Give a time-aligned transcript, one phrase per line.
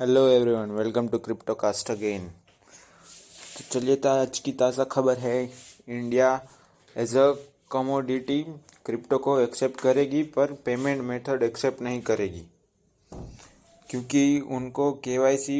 [0.00, 5.42] Hello everyone welcome to crypto cast again तो चलिए आज की ताज़ा खबर है
[5.88, 6.28] India
[6.96, 7.24] as a
[7.72, 8.40] commodity
[8.86, 12.44] crypto को एक्सेप्ट करेगी, पर पेमेंट मेथड एक्सेप्ट नहीं करेगी।
[13.88, 15.58] क्योंकि उनको K Y C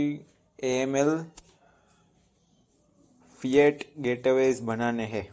[0.59, 1.11] M L
[3.31, 5.29] fiat gateways बनाने हैं।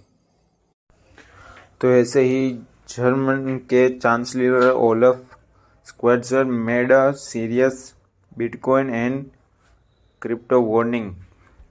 [1.82, 2.50] तो ऐसे ही
[2.90, 5.38] जर्मन के chancellor Olaf
[5.88, 7.94] Scholz made a serious
[8.38, 9.26] bitcoin and
[10.22, 11.12] crypto warning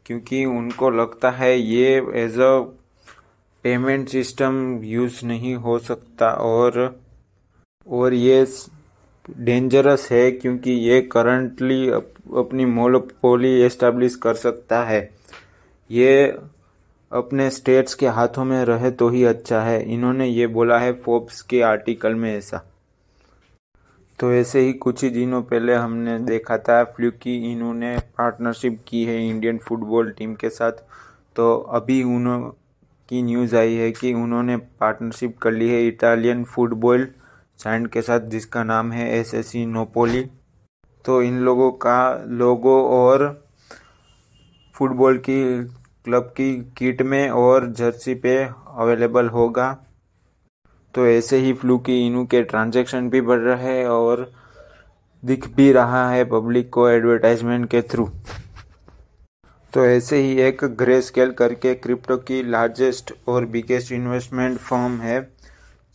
[0.07, 2.59] क्योंकि उनको लगता है ये as a
[3.63, 7.01] payment system use नहीं हो सकता और
[7.89, 8.47] और ये
[9.31, 15.11] डेंजरस है क्योंकि ये करंटली अप, अपनी मोनोपोली एस्टेब्लिश कर सकता है।
[15.91, 16.27] ये
[17.13, 21.41] अपने स्टेट्स के हाथों में रहे तो ही अच्छा है। इन्होंने ये बोला है फोर्ब्स
[21.43, 22.63] के आर्टिकल में ऐसा।
[24.19, 29.17] तो ऐसे ही कुछ ही दिनों पहले हमने देखा था फ्लूकी इन्होंने पार्टनरशिप की है
[29.29, 30.73] इंडियन फुटबॉल टीम के साथ।
[31.37, 32.41] तो अभी उन्हों
[33.09, 37.07] की न्यूज़ आई है कि उन्होंने पार्टनरशिप कर ली है इटालियन फुटबॉल
[37.61, 40.25] सैंड के साथ, जिसका नाम है एस एस सी नोपोली
[41.05, 43.43] तो इन लोगों का, लोगो और
[44.75, 45.43] फुटबॉल की
[46.05, 49.77] क्लब की किट में और जर्सी पे अवेलेबल होगा।
[50.95, 54.31] तो ऐसे ही फ्लू की इनू के ट्रांजैक्शन भी बढ़ रहे हैं और
[55.23, 58.09] दिख भी रहा है पब्लिक को एडवर्टाइजमेंट के थ्रू।
[59.73, 65.21] तो ऐसे ही एक ग्रे स्केल करके क्रिप्टो की लार्जेस्ट और बिगेस्ट इन्वेस्टमेंट फर्म है,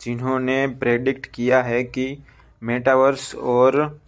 [0.00, 2.16] जिन्होंने प्रेडिक्ट किया है कि
[2.62, 4.00] मेटावर्स और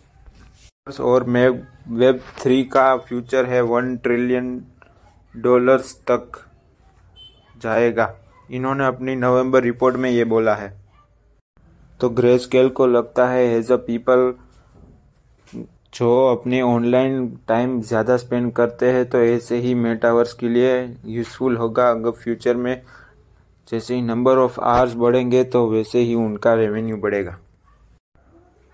[1.00, 4.62] और वेब थ्री का फ्यूचर है वन ट्रिलियन
[5.34, 6.44] डॉलर्स तक
[7.62, 8.14] जाएगा।
[8.50, 10.81] इन्होंने अपनी नवंबर रिपोर्ट में ये बोला है।
[12.02, 14.32] तो ग्रे स्केल को लगता है एज अ पीपल
[15.94, 20.72] जो अपने ऑनलाइन टाइम ज़्यादा स्पेंड करते हैं तो ऐसे ही मेटावर्स के लिए
[21.06, 22.82] यूज़फुल होगा। अगर फ्यूचर में
[23.68, 27.36] जैसे ही नंबर ऑफ़ आवर्स बढ़ेंगे तो वैसे ही उनका रेवेन्यू बढ़ेगा।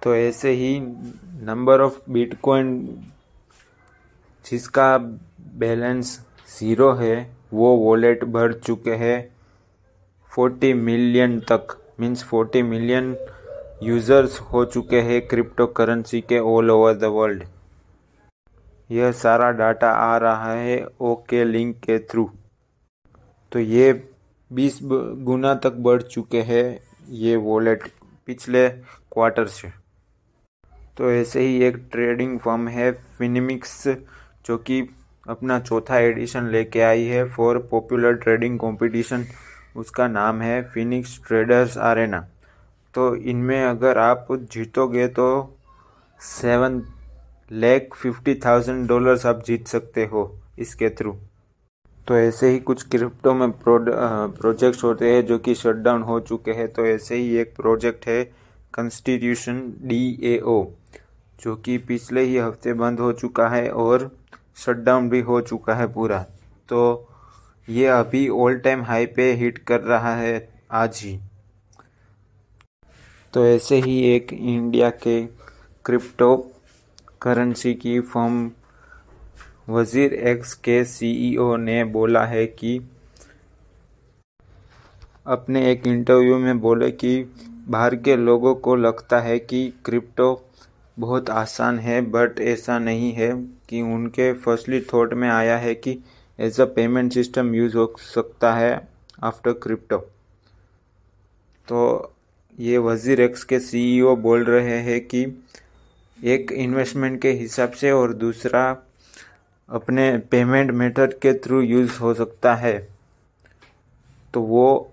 [0.03, 2.77] तो ऐसे ही नंबर ऑफ़ बिटकॉइन
[4.45, 6.19] जिसका बैलेंस
[6.59, 9.29] ज़ीरो है, वो वॉलेट बढ़ चुके हैं
[10.33, 13.17] फोर्टी मिलियन तक। मीन्स फोर्टी मिलियन
[13.83, 17.45] यूज़र्स हो चुके हैं क्रिप्टो करेंसी के ऑल ओवर द वर्ल्ड
[18.91, 22.25] यह सारा डाटा आ रहा है ओके लिंक के थ्रू।
[23.53, 23.93] तो ये
[24.51, 24.79] 20
[25.25, 26.65] गुना तक बढ़ चुके हैं
[27.17, 27.83] ये वॉलेट
[28.29, 29.69] पिछले क्वार्टर से।
[30.99, 33.87] तो ऐसे ही एक ट्रेडिंग फर्म है फिनिमिक्स
[34.47, 34.81] जो कि
[35.27, 39.25] अपना चौथा एडिशन लेके आई है फॉर पॉपुलर ट्रेडिंग कंपटीशन
[39.77, 42.21] उसका नाम है फिनिक्स ट्रेडर्स आरेना
[42.95, 45.29] तो इनमें अगर आप जीतोगे तो
[46.21, 46.83] seven
[47.53, 51.17] lakh fifty thousand dollars आप जीत सकते हो इसके थ्रू
[52.07, 56.51] तो ऐसे ही कुछ क्रिप्टो में प्रोजेक्ट्स होते हैं जो कि शट डाउन हो चुके
[56.51, 58.23] हैं। तो ऐसे ही एक प्रोजेक्ट है
[58.75, 60.65] कंस्टिट्यूशन डी ए ओ
[61.41, 64.11] जो कि पिछले ही हफ़्ते बंद हो चुका है और
[64.57, 66.19] शट डाउन भी हो चुका है पूरा।
[66.69, 66.81] तो
[67.69, 71.19] ये अभी ऑल टाइम हाई पे हिट कर रहा है आज ही।
[73.35, 75.21] तो ऐसे ही एक इंडिया के
[75.85, 76.37] क्रिप्टो
[77.23, 78.51] करेंसी की फॉर्म
[79.69, 82.79] वज़ीर एक्स के सीईओ ने बोला है कि
[85.27, 87.23] अपने एक इंटरव्यू में बोले कि
[87.69, 90.35] बाहर के लोगों को लगता है कि क्रिप्टो
[90.97, 93.33] बहुत आसान है बट ऐसा नहीं है
[93.69, 95.99] कि उनके फर्स्टली थॉट में आया है कि
[96.39, 98.89] as a payment system use हो सकता है
[99.23, 99.99] आफ्टर क्रिप्टो
[101.69, 102.13] तो
[102.59, 105.23] ये वज़ीर एक्स के सीईओ बोल रहे हैं कि
[106.19, 108.63] एक इन्वेस्टमेंट के हिसाब से और दूसरा
[109.69, 112.77] अपने पेमेंट मेथड के थ्रू यूज़ हो सकता है।
[114.35, 114.93] तो वो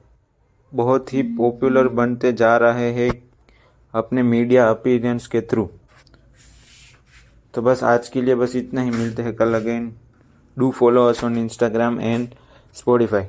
[0.72, 3.12] बहुत ही पॉपुलर बनते जा रहे हैं
[3.94, 5.70] अपने मीडिया अपीरियंस के थ्रू
[7.54, 9.94] तो बस आज के लिए बस इतना ही, मिलते हैं कल again
[10.58, 12.34] Do follow us on Instagram and
[12.74, 13.28] Spotify.